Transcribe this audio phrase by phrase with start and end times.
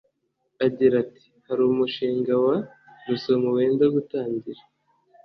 [0.65, 2.55] Agira ati “Hari umushinga wa
[3.05, 4.61] Rusumo wenda gutangira